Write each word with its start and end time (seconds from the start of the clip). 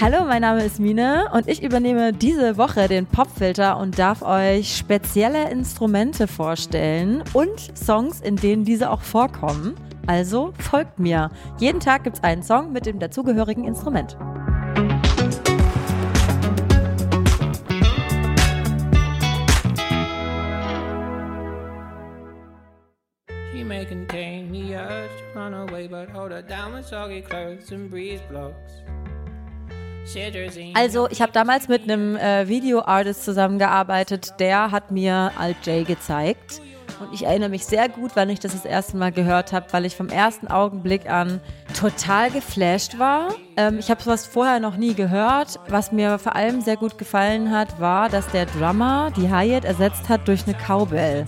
Hallo, 0.00 0.24
mein 0.26 0.42
Name 0.42 0.64
ist 0.64 0.78
Mine 0.78 1.26
und 1.34 1.48
ich 1.48 1.62
übernehme 1.62 2.12
diese 2.12 2.56
Woche 2.56 2.86
den 2.86 3.06
Popfilter 3.06 3.78
und 3.78 3.98
darf 3.98 4.22
euch 4.22 4.76
spezielle 4.76 5.50
Instrumente 5.50 6.28
vorstellen 6.28 7.24
und 7.32 7.76
Songs, 7.76 8.20
in 8.20 8.36
denen 8.36 8.64
diese 8.64 8.90
auch 8.90 9.00
vorkommen. 9.00 9.74
Also 10.06 10.54
folgt 10.58 10.98
mir. 10.98 11.30
Jeden 11.58 11.80
Tag 11.80 12.04
gibt 12.04 12.18
es 12.18 12.22
einen 12.22 12.42
Song 12.42 12.72
mit 12.72 12.86
dem 12.86 12.98
dazugehörigen 13.00 13.64
Instrument. 13.64 14.16
She 23.52 23.64
may 23.64 23.86
contain 23.86 24.52
the 24.52 24.74
urge 24.74 25.10
to 25.32 25.38
run 25.38 25.54
away, 25.54 25.88
but 25.88 26.10
hold 26.10 26.32
her 26.32 26.42
down 26.42 26.74
with 26.74 26.86
soggy 26.86 27.22
clothes 27.22 27.72
and 27.72 27.90
breeze 27.90 28.20
blocks. 28.28 28.82
Also, 30.74 31.06
ich 31.10 31.20
habe 31.20 31.32
damals 31.32 31.68
mit 31.68 31.82
einem 31.82 32.16
äh, 32.16 32.48
Video-Artist 32.48 33.24
zusammengearbeitet, 33.24 34.34
der 34.38 34.70
hat 34.70 34.90
mir 34.90 35.32
Alt 35.38 35.66
J 35.66 35.86
gezeigt. 35.86 36.62
Und 37.00 37.12
ich 37.12 37.24
erinnere 37.24 37.50
mich 37.50 37.66
sehr 37.66 37.88
gut, 37.88 38.12
wann 38.14 38.30
ich 38.30 38.40
das 38.40 38.52
das 38.52 38.64
erste 38.64 38.96
Mal 38.96 39.12
gehört 39.12 39.52
habe, 39.52 39.66
weil 39.70 39.84
ich 39.84 39.96
vom 39.96 40.08
ersten 40.08 40.48
Augenblick 40.48 41.08
an 41.08 41.40
total 41.78 42.30
geflasht 42.30 42.98
war. 42.98 43.34
Ähm, 43.56 43.78
ich 43.78 43.90
habe 43.90 44.02
sowas 44.02 44.26
vorher 44.26 44.60
noch 44.60 44.76
nie 44.76 44.94
gehört. 44.94 45.60
Was 45.68 45.92
mir 45.92 46.18
vor 46.18 46.34
allem 46.34 46.62
sehr 46.62 46.76
gut 46.76 46.96
gefallen 46.96 47.50
hat, 47.50 47.78
war, 47.78 48.08
dass 48.08 48.26
der 48.28 48.46
Drummer 48.46 49.12
die 49.16 49.30
Hi-Hat 49.30 49.64
ersetzt 49.64 50.08
hat 50.08 50.26
durch 50.26 50.44
eine 50.46 50.56
Cowbell. 50.56 51.26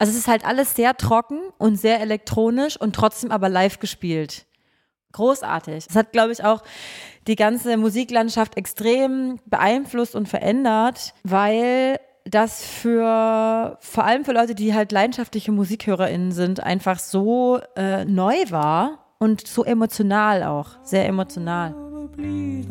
Also 0.00 0.12
es 0.12 0.18
ist 0.20 0.28
halt 0.28 0.46
alles 0.46 0.74
sehr 0.74 0.96
trocken 0.96 1.40
und 1.58 1.76
sehr 1.76 2.00
elektronisch 2.00 2.80
und 2.80 2.96
trotzdem 2.96 3.30
aber 3.30 3.50
live 3.50 3.80
gespielt. 3.80 4.46
Großartig. 5.12 5.86
Das 5.86 5.96
hat, 5.96 6.12
glaube 6.12 6.32
ich, 6.32 6.44
auch 6.44 6.62
die 7.26 7.36
ganze 7.36 7.76
Musiklandschaft 7.76 8.56
extrem 8.56 9.38
beeinflusst 9.46 10.14
und 10.14 10.28
verändert, 10.28 11.14
weil 11.22 11.98
das 12.24 12.64
für 12.64 13.78
vor 13.80 14.04
allem 14.04 14.24
für 14.24 14.32
Leute, 14.32 14.54
die 14.54 14.74
halt 14.74 14.92
leidenschaftliche 14.92 15.52
MusikhörerInnen 15.52 16.32
sind, 16.32 16.62
einfach 16.62 16.98
so 16.98 17.60
äh, 17.76 18.04
neu 18.04 18.34
war 18.50 19.06
und 19.18 19.46
so 19.46 19.64
emotional 19.64 20.42
auch. 20.42 20.70
Sehr 20.82 21.06
emotional. 21.06 21.74
Please 22.16 22.70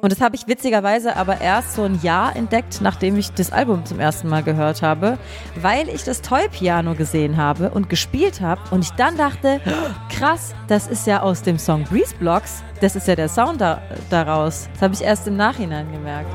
Und 0.00 0.12
das 0.12 0.20
habe 0.20 0.36
ich 0.36 0.46
witzigerweise 0.46 1.16
aber 1.16 1.40
erst 1.40 1.74
so 1.74 1.82
ein 1.82 2.00
Jahr 2.02 2.36
entdeckt, 2.36 2.80
nachdem 2.80 3.16
ich 3.16 3.32
das 3.32 3.50
Album 3.50 3.84
zum 3.84 3.98
ersten 3.98 4.28
Mal 4.28 4.42
gehört 4.42 4.82
habe, 4.82 5.18
weil 5.56 5.88
ich 5.88 6.04
das 6.04 6.22
Toy-Piano 6.22 6.94
gesehen 6.94 7.36
habe 7.36 7.70
und 7.70 7.88
gespielt 7.88 8.40
habe 8.40 8.60
und 8.70 8.84
ich 8.84 8.90
dann 8.92 9.16
dachte, 9.16 9.60
krass, 10.08 10.54
das 10.68 10.86
ist 10.86 11.06
ja 11.06 11.22
aus 11.22 11.42
dem 11.42 11.58
Song 11.58 11.84
Breeze 11.84 12.14
Blocks, 12.14 12.62
das 12.80 12.94
ist 12.94 13.08
ja 13.08 13.16
der 13.16 13.28
Sound 13.28 13.60
da, 13.60 13.82
daraus. 14.08 14.68
Das 14.74 14.82
habe 14.82 14.94
ich 14.94 15.02
erst 15.02 15.26
im 15.26 15.36
Nachhinein 15.36 15.90
gemerkt. 15.90 16.30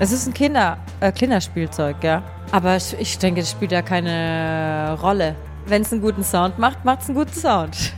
Es 0.00 0.12
ist 0.12 0.26
ein 0.26 0.34
Kinder, 0.34 0.78
äh, 1.00 1.12
Kinderspielzeug, 1.12 2.02
ja. 2.02 2.22
Aber 2.52 2.74
ich, 2.76 2.96
ich 2.98 3.18
denke, 3.18 3.42
das 3.42 3.50
spielt 3.50 3.70
ja 3.70 3.82
keine 3.82 4.98
Rolle. 5.00 5.36
Wenn 5.66 5.82
es 5.82 5.92
einen 5.92 6.02
guten 6.02 6.24
Sound 6.24 6.58
macht, 6.58 6.84
macht 6.84 7.02
es 7.02 7.08
einen 7.08 7.18
guten 7.18 7.32
Sound. 7.32 7.92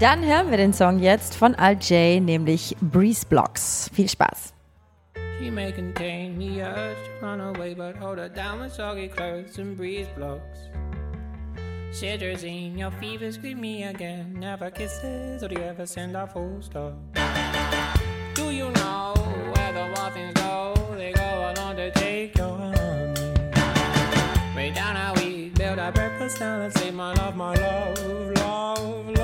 Dann 0.00 0.24
hören 0.24 0.50
wir 0.50 0.56
den 0.56 0.72
Song 0.72 0.98
jetzt 0.98 1.36
von 1.36 1.54
Al 1.56 1.74
J, 1.74 2.22
nämlich 2.22 2.74
Breeze 2.80 3.26
Blocks. 3.26 3.90
Viel 3.92 4.08
Spaß. 4.08 4.54
She 5.38 5.50
may 5.50 5.72
contain 5.72 6.38
the 6.38 6.62
urge 6.62 6.96
to 7.20 7.26
run 7.26 7.40
away, 7.40 7.74
but 7.74 7.96
hold 7.96 8.18
her 8.18 8.28
down 8.28 8.60
with 8.60 8.72
soggy 8.72 9.08
clothes 9.08 9.58
and 9.58 9.76
breeze 9.76 10.08
blocks. 10.16 10.70
Cetirizine, 11.92 12.78
your 12.78 12.90
fever 12.92 13.32
scream 13.32 13.60
me 13.60 13.84
again. 13.84 14.38
Never 14.38 14.70
kisses, 14.70 15.42
or 15.42 15.48
do 15.48 15.56
you 15.56 15.66
ever 15.66 15.86
send 15.86 16.16
a 16.16 16.26
full 16.26 16.62
stop? 16.62 16.94
Down 24.74 24.96
how 24.96 25.14
we 25.14 25.50
build 25.50 25.78
our 25.78 25.92
breakfast 25.92 26.38
down 26.38 26.62
and 26.62 26.72
say, 26.74 26.90
my 26.90 27.12
love, 27.14 27.36
my 27.36 27.54
love, 27.54 27.98
love, 28.36 29.08
love. 29.08 29.19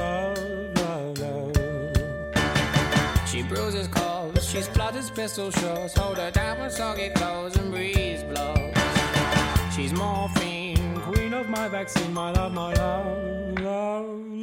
Love, 0.00 0.76
love, 0.76 1.18
love. 1.18 1.56
She 3.28 3.42
bruises 3.42 3.88
calls, 3.88 4.48
she 4.48 4.62
splutters 4.62 5.10
pistol 5.10 5.50
shots. 5.50 5.96
Hold 5.96 6.18
her 6.18 6.30
down 6.30 6.60
when 6.60 6.70
soggy 6.70 7.10
clothes 7.10 7.56
and 7.56 7.70
breeze 7.70 8.22
blows. 8.24 8.74
She's 9.74 9.92
morphine, 9.92 11.00
queen 11.00 11.34
of 11.34 11.48
my 11.48 11.68
vaccine, 11.68 12.12
my 12.12 12.32
love, 12.32 12.52
my 12.52 12.74
love, 12.74 13.58
love. 13.60 14.39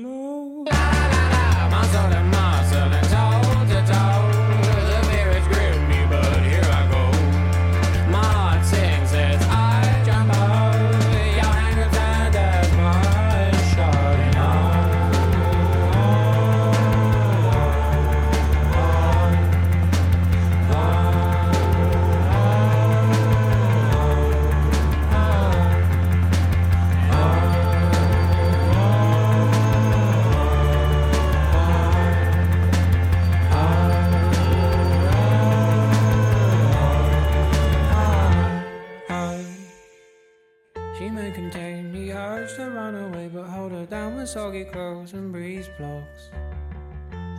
Run 42.92 43.14
away, 43.14 43.30
but 43.34 43.44
hold 43.44 43.72
her 43.72 43.86
down 43.86 44.16
with 44.16 44.30
soggy 44.30 44.64
clothes 44.64 45.14
and 45.14 45.32
breeze 45.32 45.70
blocks. 45.78 46.30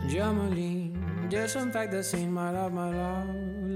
Germolene, 0.07 1.29
disinfect 1.29 1.91
the 1.91 2.03
scene, 2.03 2.31
my 2.31 2.51
love, 2.51 2.73
my 2.73 2.89
love, 2.89 3.29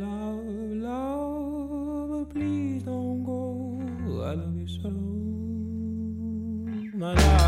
love, 0.06 0.46
love. 0.88 2.10
But 2.10 2.30
please 2.34 2.84
don't 2.84 3.24
go. 3.24 3.80
I 4.22 4.34
love 4.34 4.56
you 4.56 4.68
so, 4.68 4.90
my 6.98 7.14
lovely. 7.14 7.43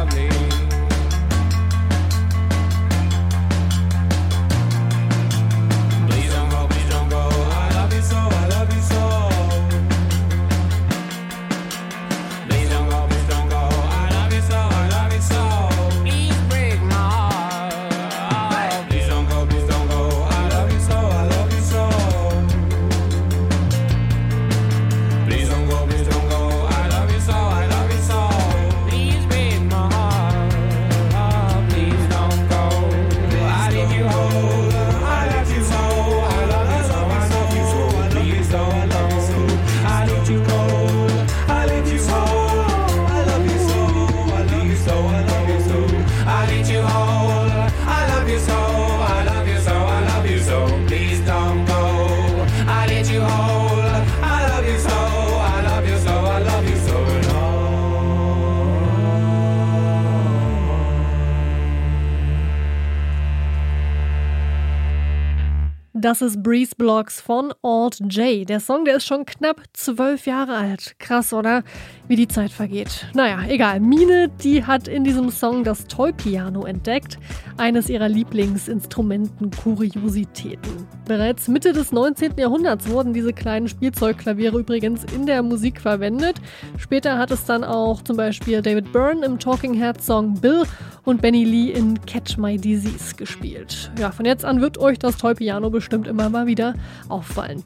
Das 66.06 66.22
ist 66.22 66.42
Breeze 66.44 66.76
Blocks 66.78 67.20
von 67.20 67.52
Alt 67.64 68.00
J. 68.00 68.48
Der 68.48 68.60
Song, 68.60 68.86
der 68.86 68.98
ist 68.98 69.08
schon 69.08 69.26
knapp 69.26 69.64
zwölf 69.74 70.28
Jahre 70.28 70.56
alt. 70.56 70.94
Krass, 71.00 71.34
oder? 71.34 71.64
Wie 72.08 72.16
die 72.16 72.28
Zeit 72.28 72.52
vergeht. 72.52 73.08
Naja, 73.16 73.40
egal. 73.48 73.80
Mine, 73.80 74.30
die 74.44 74.64
hat 74.64 74.88
in 74.88 75.04
diesem 75.04 75.32
Song 75.32 75.64
das 75.64 75.88
Toy-Piano 75.88 76.64
entdeckt. 76.64 77.18
Eines 77.58 77.90
ihrer 77.90 78.08
Lieblingsinstrumenten-Kuriositäten. 78.08 80.86
Bereits 81.08 81.48
Mitte 81.48 81.74
des 81.74 81.92
19. 81.92 82.38
Jahrhunderts 82.38 82.88
wurden 82.88 83.12
diese 83.12 83.34
kleinen 83.34 83.68
Spielzeugklaviere 83.68 84.60
übrigens 84.60 85.06
in 85.06 85.26
der 85.26 85.42
Musik 85.42 85.82
verwendet. 85.82 86.36
Später 86.78 87.18
hat 87.18 87.32
es 87.32 87.46
dann 87.46 87.64
auch 87.64 88.04
zum 88.04 88.16
Beispiel 88.16 88.62
David 88.62 88.92
Byrne 88.92 89.26
im 89.26 89.40
Talking 89.40 89.74
Heads 89.74 90.06
Song 90.06 90.40
Bill 90.40 90.66
und 91.06 91.22
Benny 91.22 91.44
Lee 91.44 91.72
in 91.72 92.00
Catch 92.06 92.38
My 92.38 92.58
Disease 92.58 93.16
gespielt. 93.16 93.92
Ja, 94.00 94.12
von 94.12 94.26
jetzt 94.26 94.44
an 94.44 94.62
wird 94.62 94.78
euch 94.78 95.00
das 95.00 95.18
Toy-Piano 95.18 95.70
bestimmt 95.70 96.08
immer 96.08 96.30
mal 96.30 96.48
wieder 96.48 96.74
auffallen. 97.08 97.64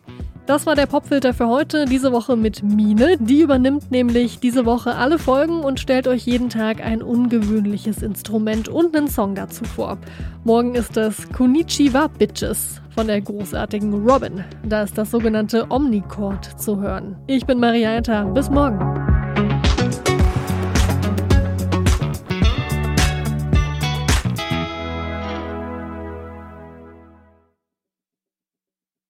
Das 0.49 0.65
war 0.65 0.73
der 0.73 0.87
Popfilter 0.87 1.35
für 1.35 1.47
heute, 1.47 1.85
diese 1.85 2.11
Woche 2.11 2.35
mit 2.35 2.63
Mine. 2.63 3.17
Die 3.19 3.41
übernimmt 3.41 3.91
nämlich 3.91 4.39
diese 4.39 4.65
Woche 4.65 4.95
alle 4.95 5.19
Folgen 5.19 5.59
und 5.59 5.79
stellt 5.79 6.07
euch 6.07 6.25
jeden 6.25 6.49
Tag 6.49 6.83
ein 6.83 7.03
ungewöhnliches 7.03 8.01
Instrument 8.01 8.67
und 8.67 8.97
einen 8.97 9.07
Song 9.07 9.35
dazu 9.35 9.63
vor. 9.63 9.99
Morgen 10.43 10.73
ist 10.73 10.97
das 10.97 11.29
Konichiwa 11.31 12.07
Bitches 12.07 12.81
von 12.95 13.05
der 13.05 13.21
großartigen 13.21 13.93
Robin. 14.09 14.43
Da 14.67 14.81
ist 14.81 14.97
das 14.97 15.11
sogenannte 15.11 15.67
Omnichord 15.69 16.59
zu 16.59 16.81
hören. 16.81 17.15
Ich 17.27 17.45
bin 17.45 17.59
Marietta, 17.59 18.23
bis 18.23 18.49
morgen. 18.49 18.98